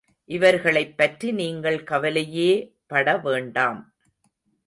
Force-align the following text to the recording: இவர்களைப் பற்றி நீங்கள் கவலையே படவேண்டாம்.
இவர்களைப் 0.25 0.97
பற்றி 0.97 1.31
நீங்கள் 1.31 1.83
கவலையே 1.83 2.75
படவேண்டாம். 2.89 3.83